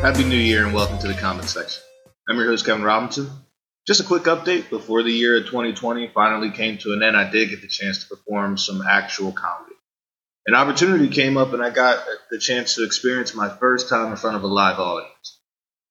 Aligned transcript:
Happy 0.00 0.24
New 0.24 0.38
Year 0.38 0.64
and 0.64 0.72
welcome 0.72 0.98
to 1.00 1.06
the 1.06 1.12
comment 1.12 1.50
section. 1.50 1.82
I'm 2.30 2.38
your 2.38 2.46
host, 2.46 2.64
Kevin 2.64 2.82
Robinson. 2.82 3.28
Just 3.86 4.00
a 4.00 4.04
quick 4.04 4.22
update 4.22 4.70
before 4.70 5.02
the 5.02 5.12
year 5.12 5.36
of 5.36 5.44
2020 5.44 6.08
finally 6.14 6.50
came 6.50 6.78
to 6.78 6.94
an 6.94 7.02
end, 7.02 7.14
I 7.14 7.28
did 7.28 7.50
get 7.50 7.60
the 7.60 7.68
chance 7.68 8.02
to 8.02 8.16
perform 8.16 8.56
some 8.56 8.80
actual 8.80 9.32
comedy. 9.32 9.74
An 10.46 10.54
opportunity 10.54 11.08
came 11.08 11.36
up 11.36 11.52
and 11.52 11.62
I 11.62 11.68
got 11.68 12.02
the 12.30 12.38
chance 12.38 12.76
to 12.76 12.84
experience 12.84 13.34
my 13.34 13.50
first 13.50 13.90
time 13.90 14.12
in 14.12 14.16
front 14.16 14.36
of 14.36 14.44
a 14.44 14.46
live 14.46 14.78
audience. 14.78 15.40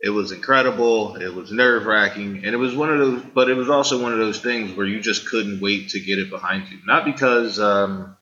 It 0.00 0.10
was 0.10 0.32
incredible, 0.32 1.14
it 1.14 1.32
was 1.32 1.52
nerve 1.52 1.86
wracking, 1.86 2.44
and 2.44 2.52
it 2.52 2.58
was 2.58 2.74
one 2.74 2.90
of 2.90 2.98
those, 2.98 3.22
but 3.32 3.48
it 3.48 3.54
was 3.54 3.70
also 3.70 4.02
one 4.02 4.12
of 4.12 4.18
those 4.18 4.40
things 4.40 4.76
where 4.76 4.88
you 4.88 5.00
just 5.00 5.28
couldn't 5.28 5.60
wait 5.60 5.90
to 5.90 6.00
get 6.00 6.18
it 6.18 6.30
behind 6.30 6.68
you. 6.68 6.78
Not 6.84 7.04
because, 7.04 7.60
um, 7.60 8.16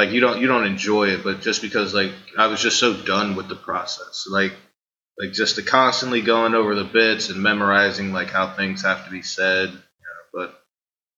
like 0.00 0.12
you 0.12 0.20
don't 0.20 0.40
you 0.40 0.46
don't 0.46 0.64
enjoy 0.64 1.08
it, 1.08 1.22
but 1.22 1.42
just 1.42 1.60
because 1.60 1.92
like 1.92 2.12
I 2.38 2.46
was 2.46 2.62
just 2.62 2.78
so 2.78 2.94
done 2.94 3.36
with 3.36 3.48
the 3.48 3.54
process. 3.54 4.26
Like 4.30 4.54
like 5.18 5.34
just 5.34 5.56
to 5.56 5.62
constantly 5.62 6.22
going 6.22 6.54
over 6.54 6.74
the 6.74 6.84
bits 6.84 7.28
and 7.28 7.42
memorizing 7.42 8.10
like 8.10 8.30
how 8.30 8.54
things 8.54 8.82
have 8.82 9.04
to 9.04 9.10
be 9.10 9.20
said. 9.20 9.68
You 9.68 9.74
know, 9.74 10.22
but 10.32 10.58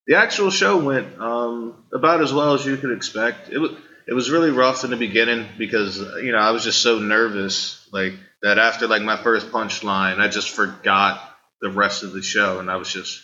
the 0.09 0.17
actual 0.17 0.51
show 0.51 0.79
went 0.79 1.21
um, 1.21 1.85
about 1.93 2.23
as 2.23 2.33
well 2.33 2.55
as 2.55 2.67
you 2.67 2.77
could 2.77 2.91
expect. 2.91 3.51
It 3.51 3.59
was 3.59 3.71
it 4.09 4.15
was 4.15 4.33
really 4.33 4.51
rough 4.51 4.83
in 4.83 4.91
the 4.91 4.97
beginning 4.97 5.47
because 5.57 5.99
you 6.21 6.33
know 6.33 6.39
I 6.39 6.51
was 6.51 6.65
just 6.65 6.83
so 6.83 6.99
nervous 6.99 7.87
like 7.93 8.15
that 8.43 8.59
after 8.59 8.89
like 8.89 9.03
my 9.03 9.17
first 9.17 9.53
punchline 9.53 10.19
I 10.19 10.27
just 10.27 10.51
forgot 10.51 11.23
the 11.61 11.71
rest 11.71 12.03
of 12.03 12.13
the 12.13 12.23
show 12.23 12.59
and 12.59 12.69
I 12.69 12.75
was 12.75 12.93
just 12.93 13.23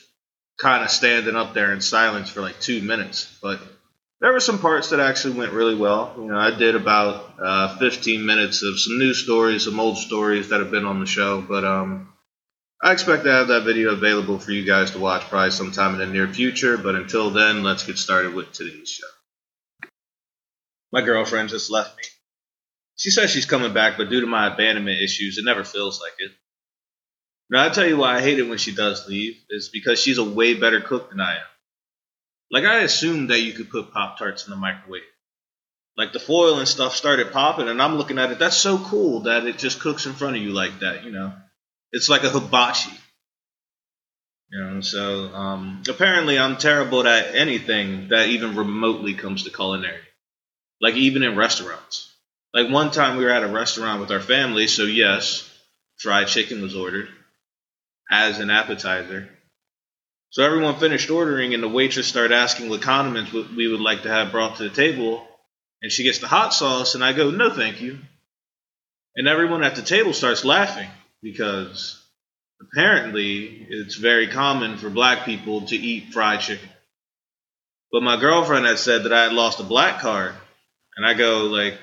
kind 0.61 0.85
of 0.85 0.91
standing 0.91 1.35
up 1.35 1.53
there 1.53 1.73
in 1.73 1.81
silence 1.81 2.31
for 2.31 2.43
like 2.43 2.61
two 2.61 2.81
minutes. 2.81 3.37
But 3.43 3.61
there 4.21 4.33
were 4.33 4.41
some 4.41 4.59
parts 4.59 4.91
that 4.91 5.01
actually 5.01 5.39
went 5.39 5.53
really 5.53 5.77
well. 5.77 6.15
You 6.19 6.27
know, 6.27 6.39
I 6.39 6.51
did 6.51 6.75
about 6.75 7.35
uh, 7.41 7.79
15 7.79 8.27
minutes 8.27 8.63
of 8.63 8.79
some 8.81 8.99
new 8.99 9.15
stories, 9.15 9.65
some 9.65 9.79
old 9.79 9.99
stories 9.99 10.49
that 10.49 10.61
have 10.61 10.71
been 10.71 10.85
on 10.85 11.01
the 11.01 11.07
show, 11.07 11.41
but 11.41 11.65
um, 11.65 12.13
I 12.83 12.93
expect 12.93 13.25
to 13.25 13.33
have 13.33 13.49
that 13.49 13.65
video 13.65 13.91
available 13.91 14.39
for 14.39 14.53
you 14.53 14.65
guys 14.65 14.93
to 14.93 14.99
watch 14.99 15.23
probably 15.23 15.51
sometime 15.51 15.95
in 15.95 16.01
the 16.01 16.07
near 16.07 16.29
future. 16.29 16.77
But 16.77 16.95
until 16.95 17.31
then, 17.31 17.63
let's 17.63 17.85
get 17.85 17.99
started 17.99 18.35
with 18.35 18.53
today's 18.53 18.89
show. 18.89 19.89
My 20.93 21.03
girlfriend 21.03 21.49
just 21.49 21.71
left 21.71 21.97
me. 21.97 22.05
She 22.97 23.11
says 23.11 23.31
she's 23.31 23.47
coming 23.47 23.73
back, 23.73 23.97
but 23.97 24.11
due 24.11 24.21
to 24.21 24.27
my 24.27 24.53
abandonment 24.53 25.01
issues, 25.01 25.39
it 25.39 25.45
never 25.45 25.63
feels 25.63 26.01
like 26.01 26.15
it. 26.19 26.33
Now, 27.51 27.65
I 27.65 27.69
tell 27.71 27.87
you 27.87 27.97
why 27.97 28.17
I 28.17 28.21
hate 28.21 28.39
it 28.39 28.49
when 28.49 28.59
she 28.59 28.75
does 28.75 29.09
leave 29.09 29.37
is 29.49 29.71
because 29.73 30.01
she's 30.01 30.19
a 30.19 30.25
way 30.25 30.55
better 30.55 30.81
cook 30.81 31.11
than 31.11 31.21
I 31.21 31.37
am. 31.37 31.47
Like 32.51 32.65
I 32.65 32.81
assumed 32.81 33.31
that 33.31 33.41
you 33.41 33.53
could 33.53 33.71
put 33.71 33.93
Pop 33.93 34.19
Tarts 34.19 34.47
in 34.47 34.51
the 34.51 34.57
microwave. 34.57 35.03
Like 35.97 36.13
the 36.13 36.21
foil 36.21 36.59
and 36.59 36.69
stuff 36.69 36.95
started 36.95 37.33
popping, 37.33 37.69
and 37.69 37.83
I'm 37.83 37.97
looking 37.97 38.19
at 38.19 38.31
it. 38.31 38.39
That's 38.39 38.57
so 38.57 38.79
cool 38.79 39.21
that 39.21 39.47
it 39.47 39.59
just 39.59 39.81
cooks 39.81 40.07
in 40.07 40.13
front 40.13 40.37
of 40.37 40.43
you 40.43 40.53
like 40.53 40.81
that. 40.81 41.05
You 41.05 41.11
know, 41.11 41.33
it's 41.93 42.09
like 42.09 42.23
a 42.23 42.31
hibachi. 42.31 42.93
You 44.51 44.61
know, 44.61 44.81
so 44.81 45.27
um, 45.35 45.83
apparently 45.89 46.39
I'm 46.39 46.57
terrible 46.57 47.07
at 47.07 47.35
anything 47.35 48.09
that 48.09 48.29
even 48.29 48.57
remotely 48.57 49.15
comes 49.15 49.45
to 49.45 49.51
culinary. 49.51 50.01
Like 50.81 50.95
even 50.95 51.23
in 51.23 51.37
restaurants. 51.37 52.15
Like 52.55 52.71
one 52.71 52.91
time 52.91 53.19
we 53.19 53.25
were 53.25 53.31
at 53.31 53.43
a 53.43 53.49
restaurant 53.49 54.01
with 54.01 54.11
our 54.11 54.21
family, 54.21 54.69
so 54.69 54.85
yes, 54.85 55.51
fried 55.97 56.29
chicken 56.29 56.63
was 56.63 56.75
ordered 56.75 57.09
as 58.11 58.39
an 58.39 58.51
appetizer. 58.51 59.29
So 60.31 60.45
everyone 60.45 60.79
finished 60.79 61.11
ordering, 61.11 61.55
and 61.55 61.63
the 61.63 61.69
waitress 61.69 62.07
started 62.07 62.35
asking 62.35 62.69
what 62.69 62.83
condiments 62.83 63.33
we 63.33 63.69
would 63.69 63.81
like 63.81 64.03
to 64.03 64.11
have 64.11 64.31
brought 64.31 64.57
to 64.57 64.65
the 64.65 64.75
table. 64.75 65.27
And 65.81 65.91
she 65.91 66.03
gets 66.03 66.19
the 66.19 66.27
hot 66.27 66.53
sauce, 66.53 66.95
and 66.95 67.05
I 67.05 67.13
go, 67.13 67.31
no, 67.31 67.51
thank 67.51 67.81
you. 67.81 67.99
And 69.17 69.27
everyone 69.27 69.65
at 69.65 69.75
the 69.75 69.83
table 69.83 70.13
starts 70.13 70.45
laughing 70.45 70.89
because 71.23 72.01
apparently 72.61 73.67
it's 73.69 73.95
very 73.95 74.29
common 74.29 74.77
for 74.77 74.91
black 74.91 75.25
people 75.25 75.63
to 75.67 75.77
eat 75.77 76.13
fried 76.13 76.41
chicken. 76.41 76.69
But 77.91 78.03
my 78.03 78.21
girlfriend 78.21 78.67
had 78.67 78.79
said 78.79 79.05
that 79.05 79.13
I 79.13 79.25
had 79.25 79.33
lost 79.33 79.61
a 79.61 79.65
black 79.65 80.01
card. 80.01 80.35
And 80.97 81.07
I 81.07 81.15
go, 81.15 81.45
like, 81.45 81.79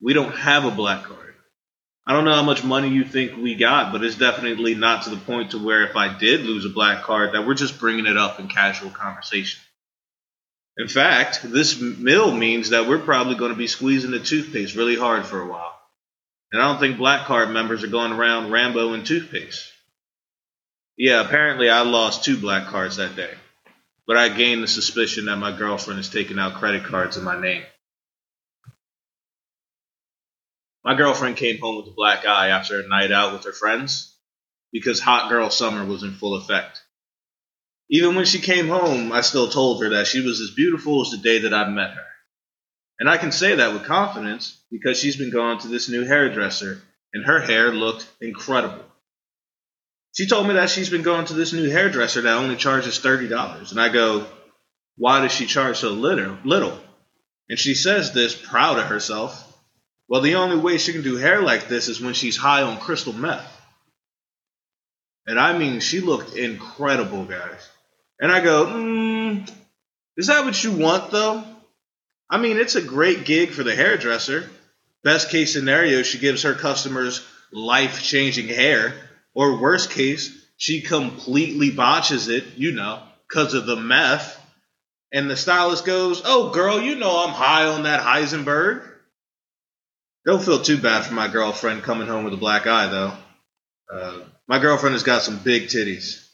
we 0.00 0.12
don't 0.14 0.36
have 0.36 0.64
a 0.64 0.70
black 0.70 1.02
card. 1.02 1.31
I 2.06 2.12
don't 2.12 2.24
know 2.24 2.34
how 2.34 2.42
much 2.42 2.64
money 2.64 2.88
you 2.88 3.04
think 3.04 3.36
we 3.36 3.54
got, 3.54 3.92
but 3.92 4.02
it's 4.02 4.16
definitely 4.16 4.74
not 4.74 5.04
to 5.04 5.10
the 5.10 5.16
point 5.16 5.52
to 5.52 5.64
where 5.64 5.86
if 5.86 5.94
I 5.94 6.16
did 6.18 6.40
lose 6.40 6.64
a 6.64 6.68
black 6.68 7.04
card, 7.04 7.34
that 7.34 7.46
we're 7.46 7.54
just 7.54 7.78
bringing 7.78 8.06
it 8.06 8.16
up 8.16 8.40
in 8.40 8.48
casual 8.48 8.90
conversation. 8.90 9.60
In 10.76 10.88
fact, 10.88 11.42
this 11.42 11.80
mill 11.80 12.32
means 12.34 12.70
that 12.70 12.88
we're 12.88 12.98
probably 12.98 13.36
going 13.36 13.52
to 13.52 13.58
be 13.58 13.66
squeezing 13.66 14.10
the 14.10 14.18
toothpaste 14.18 14.74
really 14.74 14.96
hard 14.96 15.26
for 15.26 15.40
a 15.40 15.46
while. 15.46 15.78
And 16.50 16.60
I 16.60 16.66
don't 16.66 16.80
think 16.80 16.98
black 16.98 17.26
card 17.26 17.50
members 17.50 17.84
are 17.84 17.88
going 17.88 18.12
around 18.12 18.50
Rambo 18.50 18.94
and 18.94 19.06
toothpaste. 19.06 19.70
Yeah, 20.96 21.24
apparently 21.24 21.70
I 21.70 21.82
lost 21.82 22.24
two 22.24 22.36
black 22.36 22.66
cards 22.66 22.96
that 22.96 23.16
day. 23.16 23.32
But 24.06 24.16
I 24.16 24.28
gained 24.28 24.62
the 24.62 24.68
suspicion 24.68 25.26
that 25.26 25.36
my 25.36 25.56
girlfriend 25.56 26.00
is 26.00 26.08
taking 26.08 26.38
out 26.38 26.54
credit 26.54 26.84
cards 26.84 27.16
in 27.16 27.24
my 27.24 27.40
name. 27.40 27.62
My 30.84 30.94
girlfriend 30.94 31.36
came 31.36 31.60
home 31.60 31.76
with 31.76 31.86
a 31.86 31.94
black 31.94 32.26
eye 32.26 32.48
after 32.48 32.80
a 32.80 32.88
night 32.88 33.12
out 33.12 33.32
with 33.32 33.44
her 33.44 33.52
friends 33.52 34.16
because 34.72 34.98
hot 34.98 35.30
girl 35.30 35.48
summer 35.50 35.84
was 35.84 36.02
in 36.02 36.12
full 36.12 36.34
effect. 36.34 36.82
Even 37.88 38.16
when 38.16 38.24
she 38.24 38.40
came 38.40 38.68
home, 38.68 39.12
I 39.12 39.20
still 39.20 39.48
told 39.48 39.82
her 39.82 39.90
that 39.90 40.06
she 40.06 40.22
was 40.22 40.40
as 40.40 40.50
beautiful 40.50 41.02
as 41.02 41.10
the 41.10 41.18
day 41.18 41.40
that 41.40 41.54
I 41.54 41.68
met 41.68 41.90
her. 41.90 42.06
And 42.98 43.08
I 43.08 43.16
can 43.16 43.32
say 43.32 43.56
that 43.56 43.72
with 43.72 43.84
confidence 43.84 44.58
because 44.70 44.98
she's 44.98 45.16
been 45.16 45.30
going 45.30 45.58
to 45.58 45.68
this 45.68 45.88
new 45.88 46.04
hairdresser 46.04 46.82
and 47.12 47.26
her 47.26 47.40
hair 47.40 47.72
looked 47.72 48.08
incredible. 48.20 48.84
She 50.14 50.26
told 50.26 50.46
me 50.46 50.54
that 50.54 50.70
she's 50.70 50.90
been 50.90 51.02
going 51.02 51.26
to 51.26 51.34
this 51.34 51.52
new 51.52 51.70
hairdresser 51.70 52.22
that 52.22 52.36
only 52.36 52.56
charges 52.56 52.98
$30. 52.98 53.70
And 53.70 53.80
I 53.80 53.88
go, 53.88 54.26
why 54.96 55.20
does 55.20 55.32
she 55.32 55.46
charge 55.46 55.78
so 55.78 55.90
little? 55.90 56.78
And 57.48 57.58
she 57.58 57.74
says 57.74 58.12
this 58.12 58.34
proud 58.34 58.78
of 58.78 58.86
herself 58.86 59.51
well, 60.12 60.20
the 60.20 60.34
only 60.34 60.58
way 60.58 60.76
she 60.76 60.92
can 60.92 61.00
do 61.00 61.16
hair 61.16 61.40
like 61.40 61.68
this 61.68 61.88
is 61.88 61.98
when 61.98 62.12
she's 62.12 62.36
high 62.36 62.60
on 62.60 62.78
crystal 62.78 63.14
meth. 63.14 63.50
And 65.26 65.40
I 65.40 65.56
mean, 65.56 65.80
she 65.80 66.00
looked 66.00 66.36
incredible, 66.36 67.24
guys. 67.24 67.66
And 68.20 68.30
I 68.30 68.40
go, 68.40 68.66
mm, 68.66 69.50
is 70.18 70.26
that 70.26 70.44
what 70.44 70.62
you 70.62 70.72
want, 70.72 71.12
though? 71.12 71.42
I 72.28 72.36
mean, 72.36 72.58
it's 72.58 72.74
a 72.74 72.82
great 72.82 73.24
gig 73.24 73.52
for 73.52 73.62
the 73.62 73.74
hairdresser. 73.74 74.50
Best 75.02 75.30
case 75.30 75.54
scenario, 75.54 76.02
she 76.02 76.18
gives 76.18 76.42
her 76.42 76.52
customers 76.52 77.26
life 77.50 78.02
changing 78.02 78.48
hair. 78.48 78.92
Or 79.32 79.62
worst 79.62 79.92
case, 79.92 80.30
she 80.58 80.82
completely 80.82 81.70
botches 81.70 82.28
it, 82.28 82.44
you 82.56 82.72
know, 82.72 83.02
because 83.30 83.54
of 83.54 83.64
the 83.64 83.76
meth. 83.76 84.38
And 85.10 85.30
the 85.30 85.38
stylist 85.38 85.86
goes, 85.86 86.20
Oh, 86.22 86.50
girl, 86.50 86.82
you 86.82 86.96
know 86.96 87.24
I'm 87.24 87.32
high 87.32 87.64
on 87.64 87.84
that 87.84 88.02
Heisenberg. 88.02 88.91
Don't 90.24 90.42
feel 90.42 90.62
too 90.62 90.78
bad 90.78 91.04
for 91.04 91.14
my 91.14 91.26
girlfriend 91.28 91.82
coming 91.82 92.06
home 92.06 92.24
with 92.24 92.34
a 92.34 92.38
black 92.38 92.66
eye, 92.66 92.86
though. 92.86 93.12
Uh, 93.92 94.20
my 94.46 94.58
girlfriend 94.58 94.94
has 94.94 95.02
got 95.02 95.22
some 95.22 95.38
big 95.38 95.64
titties. 95.64 96.28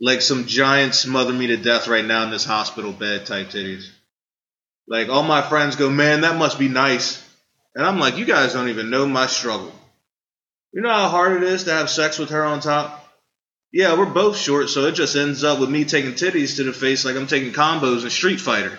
Like 0.00 0.20
some 0.20 0.46
giant 0.46 0.94
smother 0.94 1.32
me 1.32 1.46
to 1.48 1.56
death 1.56 1.88
right 1.88 2.04
now 2.04 2.24
in 2.24 2.30
this 2.30 2.44
hospital 2.44 2.92
bed 2.92 3.24
type 3.24 3.48
titties. 3.48 3.84
Like 4.86 5.08
all 5.08 5.22
my 5.22 5.42
friends 5.42 5.76
go, 5.76 5.88
man, 5.88 6.22
that 6.22 6.36
must 6.36 6.58
be 6.58 6.68
nice. 6.68 7.22
And 7.74 7.86
I'm 7.86 7.98
like, 7.98 8.16
you 8.16 8.24
guys 8.24 8.52
don't 8.52 8.68
even 8.68 8.90
know 8.90 9.06
my 9.06 9.26
struggle. 9.26 9.72
You 10.72 10.82
know 10.82 10.90
how 10.90 11.08
hard 11.08 11.36
it 11.36 11.44
is 11.44 11.64
to 11.64 11.72
have 11.72 11.88
sex 11.88 12.18
with 12.18 12.30
her 12.30 12.44
on 12.44 12.60
top? 12.60 12.98
Yeah, 13.72 13.96
we're 13.96 14.06
both 14.06 14.36
short, 14.36 14.68
so 14.68 14.84
it 14.86 14.92
just 14.92 15.16
ends 15.16 15.44
up 15.44 15.58
with 15.58 15.70
me 15.70 15.84
taking 15.84 16.12
titties 16.12 16.56
to 16.56 16.64
the 16.64 16.72
face 16.74 17.06
like 17.06 17.16
I'm 17.16 17.26
taking 17.26 17.52
combos 17.52 18.04
in 18.04 18.10
Street 18.10 18.40
Fighter. 18.40 18.78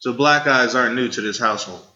So 0.00 0.12
black 0.12 0.48
eyes 0.48 0.74
aren't 0.74 0.96
new 0.96 1.08
to 1.08 1.20
this 1.20 1.38
household. 1.38 1.86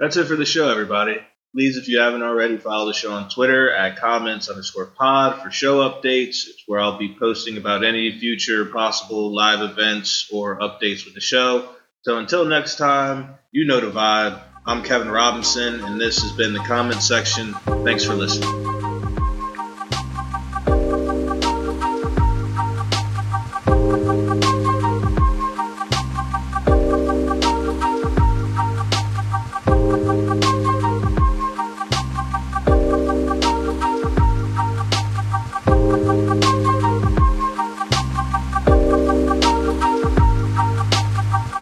That's 0.00 0.16
it 0.16 0.24
for 0.24 0.34
the 0.34 0.46
show, 0.46 0.70
everybody. 0.70 1.18
Please, 1.54 1.76
if 1.76 1.86
you 1.86 2.00
haven't 2.00 2.22
already, 2.22 2.56
follow 2.56 2.86
the 2.86 2.94
show 2.94 3.12
on 3.12 3.28
Twitter 3.28 3.70
at 3.70 3.98
comments 3.98 4.48
underscore 4.48 4.86
pod 4.86 5.42
for 5.42 5.50
show 5.50 5.80
updates. 5.80 6.46
It's 6.48 6.62
where 6.66 6.80
I'll 6.80 6.98
be 6.98 7.14
posting 7.18 7.58
about 7.58 7.84
any 7.84 8.18
future 8.18 8.64
possible 8.64 9.34
live 9.34 9.60
events 9.60 10.30
or 10.32 10.58
updates 10.58 11.04
with 11.04 11.14
the 11.14 11.20
show. 11.20 11.68
So 12.00 12.16
until 12.16 12.46
next 12.46 12.76
time, 12.76 13.34
you 13.52 13.66
know 13.66 13.80
the 13.80 13.90
vibe. 13.90 14.40
I'm 14.64 14.82
Kevin 14.82 15.10
Robinson, 15.10 15.84
and 15.84 16.00
this 16.00 16.22
has 16.22 16.32
been 16.32 16.54
the 16.54 16.60
comment 16.60 17.02
section. 17.02 17.52
Thanks 17.84 18.04
for 18.04 18.14
listening. 18.14 18.69